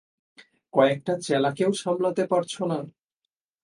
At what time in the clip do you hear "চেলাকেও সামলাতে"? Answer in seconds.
1.17-2.23